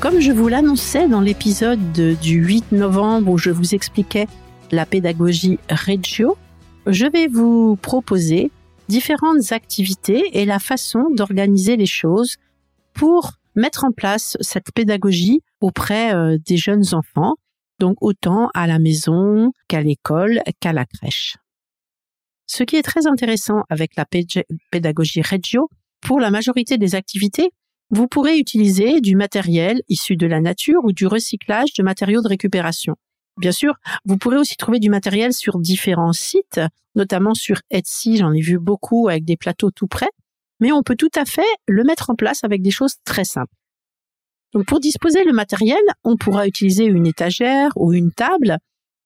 [0.00, 4.26] comme je vous l'annonçais dans l'épisode du 8 novembre où je vous expliquais
[4.70, 6.36] la pédagogie Reggio,
[6.86, 8.50] je vais vous proposer
[8.88, 12.36] différentes activités et la façon d'organiser les choses
[12.92, 17.34] pour mettre en place cette pédagogie auprès euh, des jeunes enfants,
[17.78, 21.36] donc autant à la maison qu'à l'école qu'à la crèche.
[22.46, 24.04] Ce qui est très intéressant avec la
[24.70, 25.68] pédagogie Reggio,
[26.02, 27.50] pour la majorité des activités,
[27.90, 32.28] vous pourrez utiliser du matériel issu de la nature ou du recyclage de matériaux de
[32.28, 32.96] récupération.
[33.38, 36.60] Bien sûr, vous pourrez aussi trouver du matériel sur différents sites,
[36.94, 40.10] notamment sur Etsy, j'en ai vu beaucoup avec des plateaux tout prêts,
[40.58, 43.52] mais on peut tout à fait le mettre en place avec des choses très simples.
[44.52, 48.58] Donc pour disposer le matériel, on pourra utiliser une étagère ou une table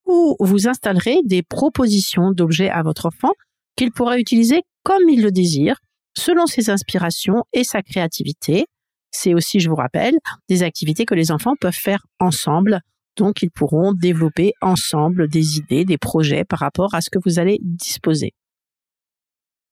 [0.06, 3.32] où vous installerez des propositions d'objets à votre enfant
[3.76, 5.80] qu'il pourra utiliser comme il le désire
[6.16, 8.66] selon ses inspirations et sa créativité.
[9.10, 10.14] C'est aussi, je vous rappelle,
[10.48, 12.80] des activités que les enfants peuvent faire ensemble.
[13.16, 17.38] Donc, ils pourront développer ensemble des idées, des projets par rapport à ce que vous
[17.38, 18.32] allez disposer.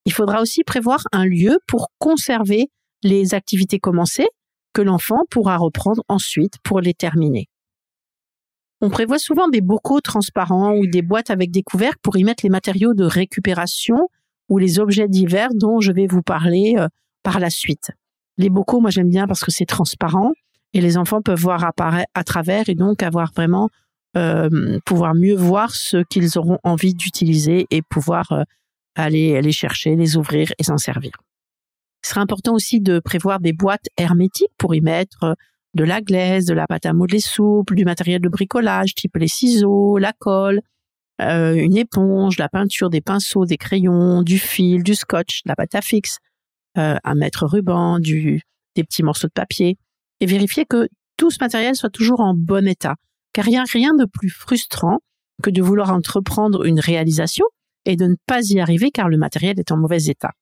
[0.04, 2.70] Il faudra aussi prévoir un lieu pour conserver
[3.02, 4.26] les activités commencées
[4.72, 7.48] que l'enfant pourra reprendre ensuite pour les terminer.
[8.80, 12.44] On prévoit souvent des bocaux transparents ou des boîtes avec des couvercles pour y mettre
[12.44, 14.08] les matériaux de récupération
[14.48, 16.88] ou les objets divers dont je vais vous parler euh,
[17.22, 17.90] par la suite.
[18.36, 20.32] Les bocaux, moi j'aime bien parce que c'est transparent
[20.72, 23.68] et les enfants peuvent voir apparaître à travers et donc avoir vraiment
[24.16, 28.42] euh, pouvoir mieux voir ce qu'ils auront envie d'utiliser et pouvoir euh,
[28.94, 31.12] aller les chercher, les ouvrir et s'en servir.
[32.04, 35.36] Il sera important aussi de prévoir des boîtes hermétiques pour y mettre
[35.74, 39.28] de la glaise, de la pâte à modeler souple, du matériel de bricolage type les
[39.28, 40.60] ciseaux, la colle,
[41.20, 45.74] euh, une éponge, la peinture, des pinceaux, des crayons, du fil, du scotch, la pâte
[45.74, 46.18] à fixe,
[46.76, 48.42] euh, un mètre ruban, du,
[48.76, 49.76] des petits morceaux de papier,
[50.20, 52.94] et vérifier que tout ce matériel soit toujours en bon état.
[53.32, 54.98] Car il n'y a rien de plus frustrant
[55.42, 57.46] que de vouloir entreprendre une réalisation
[57.84, 60.32] et de ne pas y arriver car le matériel est en mauvais état.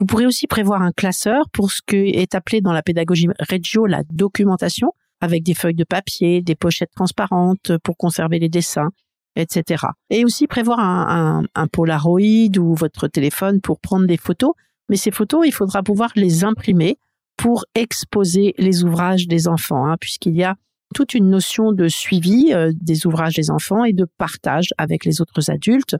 [0.00, 3.86] Vous pourrez aussi prévoir un classeur pour ce qui est appelé dans la pédagogie Reggio
[3.86, 8.90] la documentation, avec des feuilles de papier, des pochettes transparentes pour conserver les dessins,
[9.36, 9.86] etc.
[10.10, 14.52] Et aussi prévoir un, un, Polaroid ou votre téléphone pour prendre des photos.
[14.88, 16.98] Mais ces photos, il faudra pouvoir les imprimer
[17.36, 20.56] pour exposer les ouvrages des enfants, hein, puisqu'il y a
[20.94, 25.20] toute une notion de suivi euh, des ouvrages des enfants et de partage avec les
[25.22, 25.96] autres adultes,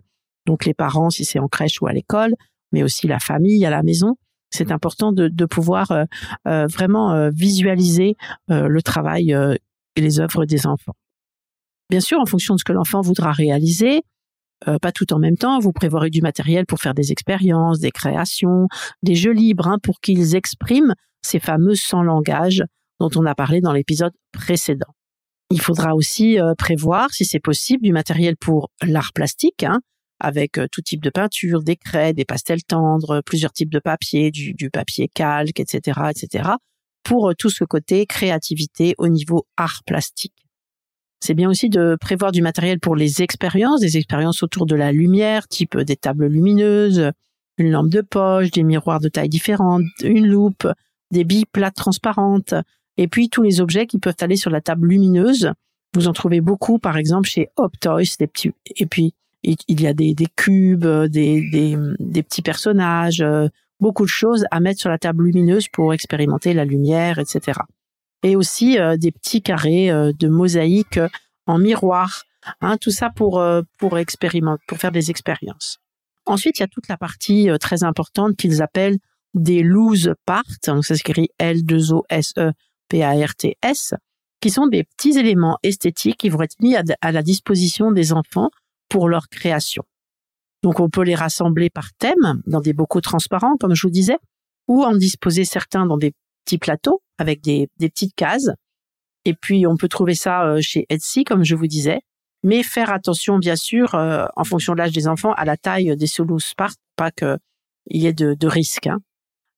[0.47, 2.35] donc les parents si c'est en crèche ou à l'école,
[2.73, 4.17] mais aussi la famille à la maison.
[4.51, 6.05] C'est important de, de pouvoir euh,
[6.47, 8.17] euh, vraiment visualiser
[8.49, 9.35] le travail
[9.97, 10.95] et les œuvres des enfants.
[11.93, 14.01] Bien sûr, en fonction de ce que l'enfant voudra réaliser,
[14.67, 17.91] euh, pas tout en même temps, vous prévoirez du matériel pour faire des expériences, des
[17.91, 18.67] créations,
[19.03, 22.65] des jeux libres hein, pour qu'ils expriment ces fameux sans langage
[22.99, 24.95] dont on a parlé dans l'épisode précédent.
[25.51, 29.81] Il faudra aussi euh, prévoir, si c'est possible, du matériel pour l'art plastique, hein,
[30.19, 34.31] avec euh, tout type de peinture, des craies, des pastels tendres, plusieurs types de papier,
[34.31, 36.53] du, du papier calque, etc., etc.,
[37.03, 40.43] pour tout ce côté créativité au niveau art plastique.
[41.23, 44.91] C'est bien aussi de prévoir du matériel pour les expériences, des expériences autour de la
[44.91, 47.13] lumière, type des tables lumineuses,
[47.59, 50.67] une lampe de poche, des miroirs de tailles différentes, une loupe,
[51.13, 52.55] des billes plates transparentes,
[52.97, 55.53] et puis tous les objets qui peuvent aller sur la table lumineuse.
[55.95, 59.95] Vous en trouvez beaucoup, par exemple, chez Optoys, des petits, et puis il y a
[59.95, 63.25] des, cubes, des, des, des, petits personnages,
[63.79, 67.61] beaucoup de choses à mettre sur la table lumineuse pour expérimenter la lumière, etc
[68.23, 71.01] et aussi euh, des petits carrés euh, de mosaïque
[71.47, 72.23] en miroir.
[72.61, 73.41] Hein, tout ça pour
[73.79, 75.79] pour expérimenter, pour faire des expériences.
[76.27, 78.99] Ensuite, il y a toute la partie très importante qu'ils appellent
[79.35, 83.95] des loose parts, donc ça s'écrit L2O-S-E-P-A-R-T-S,
[84.41, 88.13] qui sont des petits éléments esthétiques qui vont être mis à, à, la disposition des
[88.13, 88.51] enfants
[88.89, 89.85] pour leur création.
[90.63, 94.19] Donc on peut les rassembler par thème dans des bocaux transparents, comme je vous disais,
[94.69, 96.13] ou en disposer certains dans des
[96.45, 98.51] petits plateaux avec des, petites cases.
[99.25, 102.01] Et puis, on peut trouver ça euh, chez Etsy, comme je vous disais.
[102.43, 105.97] Mais faire attention, bien sûr, euh, en fonction de l'âge des enfants, à la taille
[105.97, 107.39] des sous Spark, pas qu'il
[107.91, 108.89] y ait de, de risques.
[108.89, 108.99] Hein.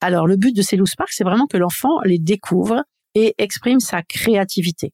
[0.01, 2.85] Alors, le but de ces Spark, c'est vraiment que l'enfant les découvre
[3.15, 4.93] et exprime sa créativité.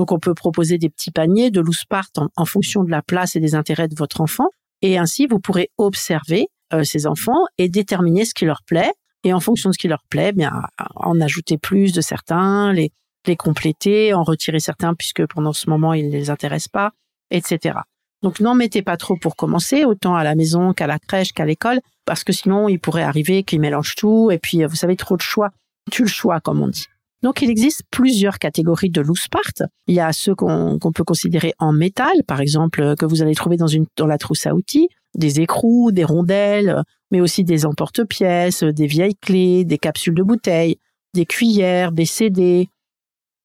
[0.00, 3.36] Donc on peut proposer des petits paniers de loose part en, fonction de la place
[3.36, 4.48] et des intérêts de votre enfant.
[4.80, 8.92] Et ainsi, vous pourrez observer euh, ces enfants et déterminer ce qui leur plaît.
[9.24, 10.62] Et en fonction de ce qui leur plaît, bien
[10.96, 12.90] en ajouter plus de certains, les,
[13.26, 16.92] les compléter, en retirer certains puisque pendant ce moment ils ne les intéressent pas,
[17.30, 17.78] etc.
[18.22, 21.46] Donc n'en mettez pas trop pour commencer, autant à la maison qu'à la crèche qu'à
[21.46, 25.16] l'école, parce que sinon il pourrait arriver qu'ils mélangent tout et puis vous savez trop
[25.16, 25.50] de choix,
[25.90, 26.86] tu le choix comme on dit.
[27.22, 29.68] Donc il existe plusieurs catégories de loose part.
[29.86, 33.58] Il y a ceux qu'on peut considérer en métal, par exemple que vous allez trouver
[33.58, 38.62] dans une dans la trousse à outils, des écrous, des rondelles, mais aussi des emporte-pièces,
[38.62, 40.78] des vieilles clés, des capsules de bouteilles,
[41.14, 42.68] des cuillères, des CD.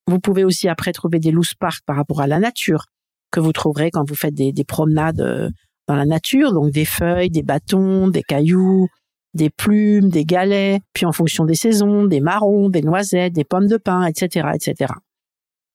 [0.08, 2.86] Vous pouvez aussi après trouver des loose parts par rapport à la nature
[3.32, 5.50] que vous trouverez quand vous faites des, promenades euh,
[5.88, 8.88] dans la nature, donc des feuilles, des bâtons, des cailloux,
[9.34, 13.68] des plumes, des galets, puis en fonction des saisons, des marrons, des noisettes, des pommes
[13.68, 14.94] de pin, etc., etc.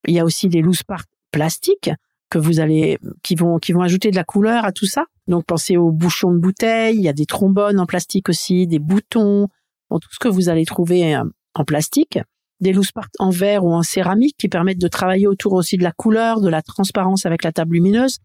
[0.07, 1.91] Il y a aussi des loose parts plastiques
[2.31, 5.05] que vous allez, qui vont, qui vont ajouter de la couleur à tout ça.
[5.31, 8.79] Donc pensez aux bouchons de bouteilles, il y a des trombones en plastique aussi, des
[8.79, 9.49] boutons,
[9.89, 11.25] tout ce que vous allez trouver euh,
[11.55, 12.19] en plastique
[12.61, 15.93] des loose en verre ou en céramique qui permettent de travailler autour aussi de la
[15.93, 18.19] couleur, de la transparence avec la table lumineuse,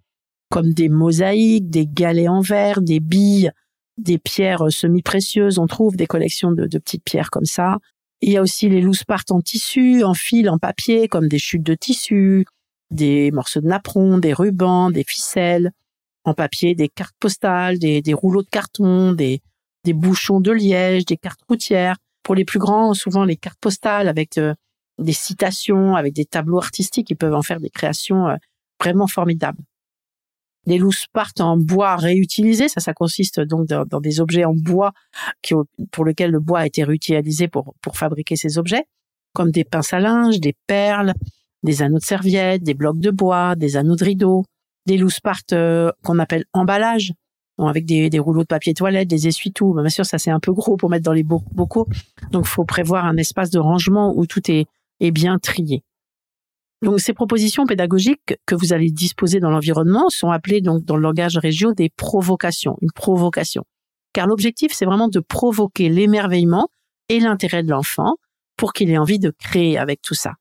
[0.50, 3.52] comme des mosaïques, des galets en verre, des billes,
[3.98, 5.58] des pierres semi-précieuses.
[5.58, 7.78] On trouve des collections de, petites pierres comme ça.
[8.22, 11.40] Il y a aussi les loose parts en tissu, en fil, en papier, comme des
[11.40, 12.46] chutes de tissu,
[12.92, 15.72] des morceaux de napperon, des rubans, des ficelles,
[16.26, 19.42] en papier, des cartes postales, des, rouleaux de carton, des,
[19.84, 21.98] des bouchons de liège, des cartes routières.
[22.24, 24.56] Pour les plus grands, souvent les cartes postales avec euh,
[24.98, 28.36] des citations, avec des tableaux artistiques, ils peuvent en faire des créations euh,
[28.82, 29.62] vraiment formidables.
[30.66, 34.94] Les loose partent en bois réutilisé, ça, ça consiste donc dans, des objets en bois
[35.44, 35.54] qui,
[35.92, 38.86] pour lesquels le bois a été réutilisé pour, pour fabriquer ces objets,
[39.34, 41.14] comme des pinces à linge, des perles,
[41.62, 44.46] des anneaux de serviettes, des blocs de bois, des anneaux de rideaux,
[44.86, 47.14] des loose parts euh, qu'on appelle emballage,
[47.58, 49.74] avec des, rouleaux de papier toilette, des essuie-tout.
[49.74, 51.88] Bien sûr, ça c'est un peu gros pour mettre dans les bocaux.
[52.32, 54.66] Donc, faut prévoir un espace de rangement où tout est,
[55.00, 55.84] est bien trié.
[56.82, 61.02] Donc, ces propositions pédagogiques que vous allez disposer dans l'environnement sont appelées donc dans le
[61.02, 63.64] langage régio des provocations, une provocation.
[64.14, 66.68] Car l'objectif, c'est vraiment de provoquer l'émerveillement
[67.10, 68.16] et l'intérêt de l'enfant
[68.58, 70.34] pour qu'il ait envie de créer avec tout ça.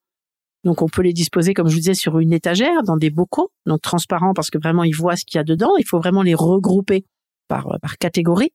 [0.64, 3.50] Donc on peut les disposer, comme je vous disais, sur une étagère, dans des bocaux,
[3.66, 5.76] donc transparents parce que vraiment ils voient ce qu'il y a dedans.
[5.78, 7.04] Il faut vraiment les regrouper
[7.48, 8.50] par, euh, par catégorie.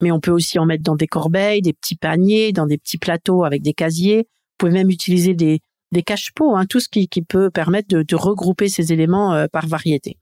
[0.00, 2.98] Mais on peut aussi en mettre dans des corbeilles, des petits paniers, dans des petits
[2.98, 4.18] plateaux avec des casiers.
[4.28, 5.60] Vous pouvez même utiliser des,
[5.92, 9.46] des cache-pots, hein, tout ce qui, qui peut permettre de, de regrouper ces éléments euh,
[9.50, 10.18] par variété.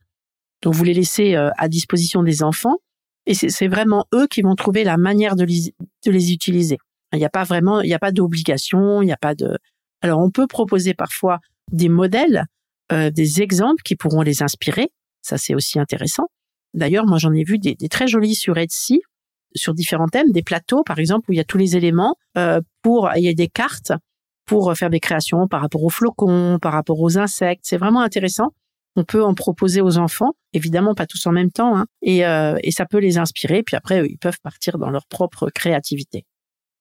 [0.62, 2.76] Donc vous les laissez euh, à disposition des enfants
[3.26, 5.74] et c'est vraiment eux qui vont trouver la manière de les,
[6.04, 6.78] de les utiliser.
[7.12, 9.58] Il n'y a pas vraiment, il n'y a pas d'obligation, il n'y a pas de,
[10.02, 11.38] alors on peut proposer parfois
[11.70, 12.44] des modèles,
[12.92, 14.90] euh, des exemples qui pourront les inspirer.
[15.22, 16.26] Ça c'est aussi intéressant.
[16.74, 19.00] D'ailleurs, moi j'en ai vu des, très jolis sur Etsy,
[19.54, 22.60] sur différents thèmes, des plateaux par exemple où il y a tous les éléments euh,
[22.82, 23.92] pour, il y a des cartes
[24.44, 27.62] pour faire des créations par rapport aux flocons, par rapport aux insectes.
[27.64, 28.50] C'est vraiment intéressant.
[28.96, 32.58] On peut en proposer aux enfants, évidemment pas tous en même temps, hein, et, euh,
[32.62, 33.62] et ça peut les inspirer.
[33.62, 36.26] Puis après, ils peuvent partir dans leur propre créativité.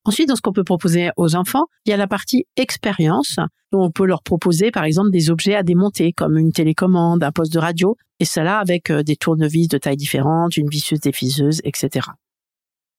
[0.03, 3.37] Ensuite, dans ce qu'on peut proposer aux enfants, il y a la partie expérience,
[3.71, 7.31] dont on peut leur proposer, par exemple, des objets à démonter, comme une télécommande, un
[7.31, 11.61] poste de radio, et cela avec euh, des tournevis de tailles différentes, une visseuse défiseuse,
[11.63, 12.07] etc.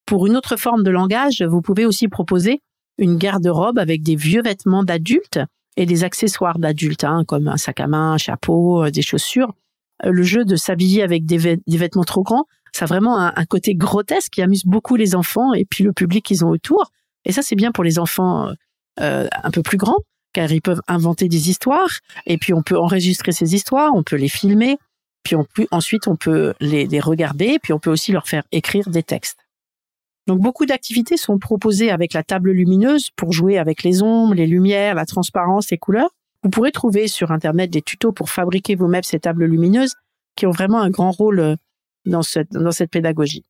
[0.07, 2.61] Pour une autre forme de langage, vous pouvez aussi proposer
[2.99, 5.41] une garde-robe avec des vieux vêtements d'adultes
[5.77, 9.55] et des accessoires d'adultes, hein, comme un sac à main, un chapeau, euh, des chaussures.
[10.05, 13.75] Euh, le jeu de s'habiller avec des, vêtements trop grands, ça a vraiment un, côté
[13.75, 16.91] grotesque qui amuse beaucoup les enfants et puis le public qu'ils ont autour.
[17.25, 18.51] Et ça, c'est bien pour les enfants
[19.01, 19.99] euh, un peu plus grands,
[20.33, 21.91] car ils peuvent inventer des histoires,
[22.27, 24.79] et puis on peut enregistrer ces histoires, on peut les filmer,
[25.23, 25.37] puis
[25.71, 29.39] ensuite on peut les, les regarder, puis on peut aussi leur faire écrire des textes.
[30.27, 34.47] Donc beaucoup d'activités sont proposées avec la table lumineuse pour jouer avec les ombres, les
[34.47, 36.11] lumières, la transparence, les couleurs.
[36.43, 39.95] Vous pourrez trouver sur Internet des tutos pour fabriquer vous-même ces tables lumineuses
[40.37, 41.57] qui ont vraiment un grand rôle euh,
[42.05, 43.45] dans cette, dans cette pédagogie.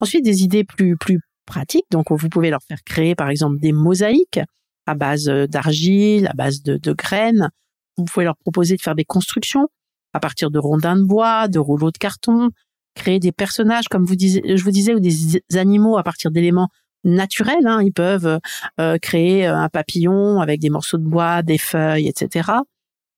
[0.00, 1.86] Ensuite, des idées plus, plus pratiques.
[1.90, 4.40] Donc, vous pouvez leur faire créer, par exemple, des mosaïques
[4.86, 7.50] à base euh, d'argile, à base de, de graines.
[7.96, 9.68] Vous pouvez leur proposer de faire des constructions
[10.12, 12.50] à partir de rondins de bois, de rouleaux de carton,
[12.94, 16.68] créer des personnages, comme vous disiez, je vous disais, ou des animaux à partir d'éléments
[17.04, 17.66] naturels.
[17.66, 17.82] Hein.
[17.82, 18.38] Ils peuvent
[18.80, 22.50] euh, créer un papillon avec des morceaux de bois, des feuilles, etc.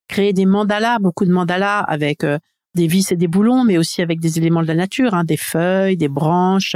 [0.07, 2.39] Créer des mandalas, beaucoup de mandalas avec euh,
[2.75, 5.37] des vis et des boulons, mais aussi avec des éléments de la nature, hein, des
[5.37, 6.75] feuilles, des branches.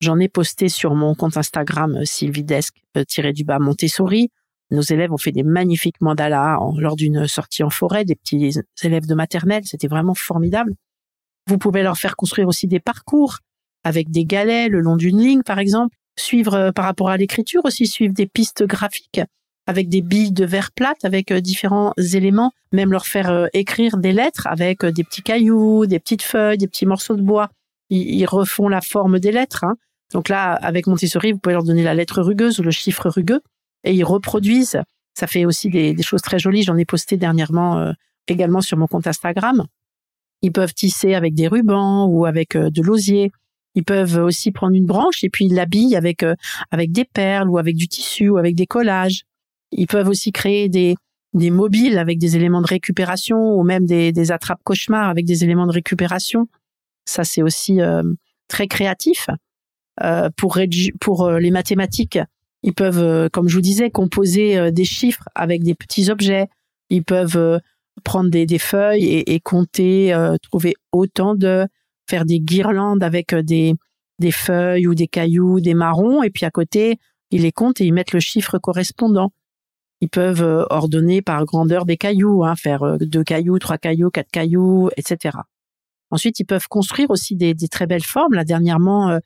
[0.00, 4.30] J'en ai posté sur mon compte Instagram euh, sylvidesque-du-bas Montessori.
[4.70, 8.50] Nos élèves ont fait des magnifiques mandalas lors d'une sortie en forêt, des petits
[8.82, 9.62] élèves de maternelle.
[9.64, 10.74] C'était vraiment formidable.
[11.46, 13.38] Vous pouvez leur faire construire aussi des parcours
[13.84, 15.96] avec des galets le long d'une ligne, par exemple.
[16.18, 19.20] Suivre euh, par rapport à l'écriture aussi, suivre des pistes graphiques
[19.66, 23.96] avec des billes de verre plate, avec euh, différents éléments, même leur faire euh, écrire
[23.96, 27.48] des lettres avec des petits cailloux, des petites feuilles, des petits morceaux de bois.
[27.90, 29.64] Ils, refont la forme des lettres.
[29.64, 29.76] Hein.
[30.12, 33.40] Donc là, avec Montessori, vous pouvez leur donner la lettre rugueuse ou le chiffre rugueux
[33.84, 34.80] et ils reproduisent.
[35.14, 36.62] Ça fait aussi des, choses très jolies.
[36.62, 37.92] J'en ai posté dernièrement euh,
[38.28, 39.64] également sur mon compte Instagram.
[40.42, 43.30] Ils peuvent tisser avec des rubans ou avec euh, de l'osier.
[43.74, 46.34] Ils peuvent aussi prendre une branche et puis ils l'habillent avec euh,
[46.70, 49.22] avec des perles ou avec du tissu ou avec des collages.
[49.72, 50.96] Ils peuvent aussi créer des
[51.34, 55.44] des mobiles avec des éléments de récupération ou même des, des attrapes cauchemars avec des
[55.44, 56.48] éléments de récupération.
[57.04, 57.78] Ça c'est aussi
[58.48, 59.28] très créatif.
[60.36, 60.58] pour
[61.00, 62.18] pour les mathématiques,
[62.66, 66.48] ils peuvent, euh, comme je vous disais, composer euh, des chiffres avec des petits objets.
[66.90, 67.58] Ils peuvent euh,
[68.02, 71.66] prendre des, des feuilles et, et compter, trouver autant de,
[72.08, 73.74] faire des guirlandes avec des,
[74.18, 76.98] des feuilles ou des cailloux, des marrons, et puis à côté,
[77.30, 79.32] ils les comptent et ils mettent le chiffre correspondant.
[80.00, 84.90] Ils peuvent ordonner par grandeur des cailloux, hein, faire deux cailloux, trois cailloux, quatre cailloux,
[84.96, 85.38] etc.
[86.10, 88.34] Ensuite, ils peuvent construire aussi des, des très belles formes.
[88.34, 89.18] Là, dernièrement,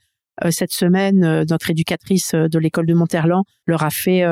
[0.45, 4.25] euh, cette semaine, euh, notre éducatrice euh, de l'école de Monterland leur a fait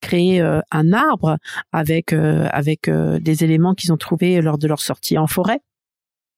[0.00, 1.36] créer un arbre
[1.72, 5.60] avec avec des éléments qu'ils ont trouvés lors de leur sortie en forêt.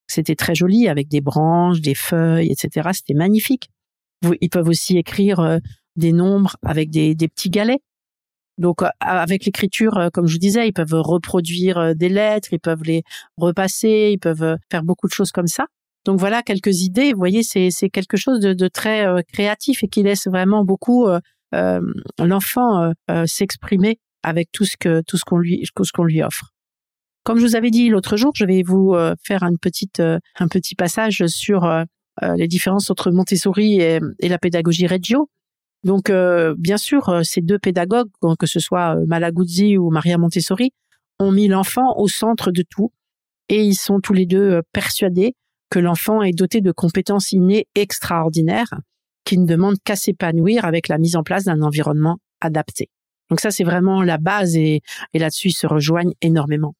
[0.08, 2.90] C'était très joli avec des branches, des feuilles, etc.
[2.92, 3.70] C'était magnifique.
[4.40, 5.60] Ils peuvent aussi écrire
[5.94, 7.80] des nombres avec des, des petits galets.
[8.62, 13.02] Donc avec l'écriture, comme je vous disais, ils peuvent reproduire des lettres, ils peuvent les
[13.36, 15.66] repasser, ils peuvent faire beaucoup de choses comme ça.
[16.04, 17.12] Donc voilà quelques idées.
[17.12, 21.20] Vous voyez, c'est quelque chose de, très euh, créatif et qui laisse vraiment beaucoup euh,
[21.54, 21.80] euh,
[22.18, 22.92] l'enfant
[23.26, 26.50] s'exprimer avec tout ce que tout ce qu'on lui ce qu'on lui offre.
[27.24, 30.74] Comme je vous avais dit l'autre jour, je vais vous faire une petite un petit
[30.74, 31.68] passage sur
[32.22, 35.28] les différences entre Montessori et la pédagogie Reggio.
[35.84, 36.12] Donc
[36.58, 40.72] bien sûr, ces deux pédagogues, que ce soit Malaguzzi ou Maria Montessori,
[41.18, 42.92] ont mis l'enfant au centre de tout
[43.48, 45.34] et ils sont tous les deux persuadés
[45.70, 48.74] que l'enfant est doté de compétences innées extraordinaires
[49.24, 52.90] qui ne demandent qu'à s'épanouir avec la mise en place d'un environnement adapté.
[53.30, 54.82] Donc ça, c'est vraiment la base et,
[55.14, 56.74] là-dessus, ils se rejoignent énormément,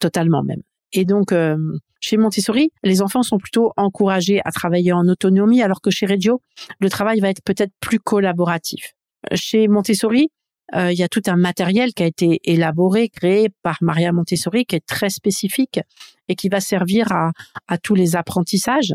[0.00, 0.62] totalement même.
[0.94, 1.56] Et donc, euh,
[2.00, 6.40] chez Montessori, les enfants sont plutôt encouragés à travailler en autonomie, alors que chez Reggio,
[6.80, 8.92] le travail va être peut-être plus collaboratif.
[9.34, 10.28] Chez Montessori,
[10.74, 14.64] euh, il y a tout un matériel qui a été élaboré, créé par Maria Montessori,
[14.64, 15.80] qui est très spécifique
[16.28, 17.32] et qui va servir à,
[17.68, 18.94] à tous les apprentissages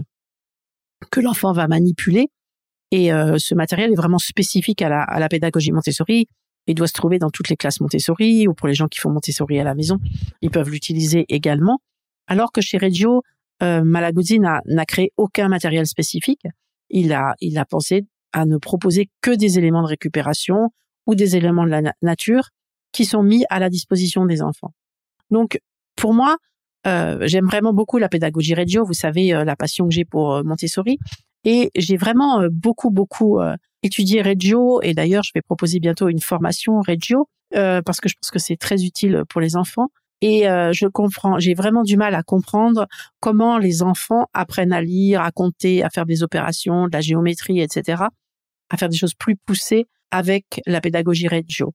[1.11, 2.27] que l'enfant va manipuler.
[2.91, 6.27] Et euh, ce matériel est vraiment spécifique à la, à la pédagogie Montessori.
[6.69, 9.09] Il doit se trouver dans toutes les classes Montessori ou pour les gens qui font
[9.09, 9.97] Montessori à la maison,
[10.41, 11.79] ils peuvent l'utiliser également.
[12.27, 13.23] Alors que chez Reggio,
[13.63, 16.43] euh, Malaguzzi n'a créé aucun matériel spécifique.
[16.89, 20.69] Il a, il a pensé à ne proposer que des éléments de récupération
[21.07, 22.49] ou des éléments de la nature
[22.91, 24.73] qui sont mis à la disposition des enfants.
[25.31, 25.59] Donc,
[25.95, 26.37] pour moi,
[26.87, 28.85] euh, j'aime vraiment beaucoup la pédagogie Reggio.
[28.85, 30.97] Vous savez euh, la passion que j'ai pour euh, Montessori.
[31.45, 33.39] Et j'ai vraiment beaucoup, beaucoup
[33.83, 34.81] étudié Reggio.
[34.81, 38.57] Et d'ailleurs, je vais proposer bientôt une formation Reggio parce que je pense que c'est
[38.57, 39.87] très utile pour les enfants.
[40.21, 42.87] Et je comprends, j'ai vraiment du mal à comprendre
[43.21, 47.61] comment les enfants apprennent à lire, à compter, à faire des opérations, de la géométrie,
[47.61, 48.03] etc.,
[48.69, 51.73] à faire des choses plus poussées avec la pédagogie Reggio.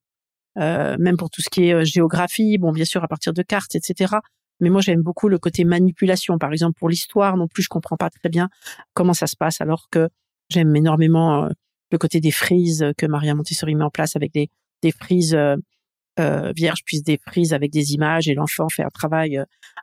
[0.59, 3.75] Euh, même pour tout ce qui est géographie, bon, bien sûr, à partir de cartes,
[3.75, 4.14] etc.
[4.64, 6.38] Mais moi, j'aime beaucoup le côté manipulation.
[6.38, 8.49] Par exemple, pour l'histoire, non plus, je comprends pas très bien
[8.94, 10.09] comment ça se passe, alors que
[10.49, 11.49] j'aime énormément euh,
[11.92, 14.49] le côté des frises que Maria Montessori met en place avec des,
[14.99, 15.56] frises euh,
[16.18, 19.38] euh vierges, puis des frises avec des images, et l'enfant fait un travail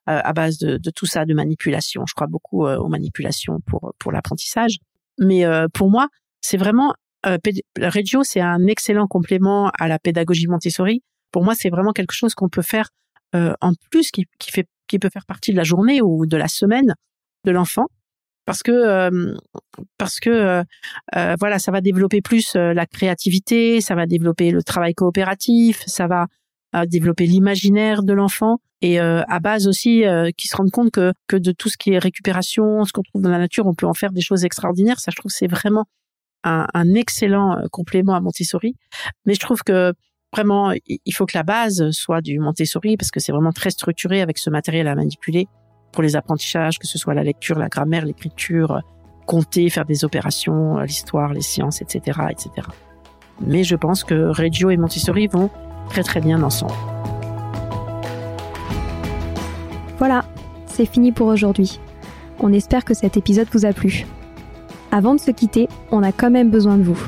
[0.08, 2.04] à base de, tout ça, de manipulation.
[2.08, 4.78] Je crois beaucoup aux manipulations pour pour l'apprentissage.
[5.20, 6.08] Mais pour moi,
[6.42, 11.04] c'est vraiment Reggio, c'est un excellent complément à la pédagogie Montessori.
[11.32, 12.90] Pour moi, c'est vraiment quelque chose qu'on peut faire
[13.36, 16.38] euh, en plus qui, qui, fait, qui peut faire partie de la journée ou de
[16.38, 16.94] la semaine
[17.46, 17.86] de l'enfant.
[18.46, 19.36] Parce que euh,
[19.98, 20.64] parce que
[21.16, 26.08] euh, voilà ça va développer plus la créativité ça va développer le travail coopératif ça
[26.08, 26.26] va
[26.88, 30.04] développer l'imaginaire de l'enfant et à base aussi
[30.38, 33.22] qui se rendent compte que que de tout ce qui est récupération ce qu'on trouve
[33.22, 35.00] dans la nature on peut en faire des choses extraordinaires.
[35.00, 35.86] Ça je trouve c'est vraiment
[36.44, 38.76] un, un excellent complément à Montessori.
[39.26, 39.94] Mais je trouve que
[40.34, 44.22] vraiment, il faut que la base soit du Montessori parce que c'est vraiment très structuré
[44.22, 45.48] avec ce matériel à manipuler
[45.92, 48.82] pour les apprentissages, que ce soit la lecture, la grammaire, l'écriture,
[49.26, 52.68] compter, faire des opérations, l'histoire, les sciences, etc., etc.
[53.46, 55.50] Mais je pense que Reggio et Montessori vont
[55.90, 56.74] très très bien ensemble.
[59.98, 60.26] Voilà,
[60.66, 61.80] c'est fini pour aujourd'hui.
[62.40, 64.06] On espère que cet épisode vous a plu.
[64.92, 67.08] Avant de se quitter, on a quand même besoin de vous.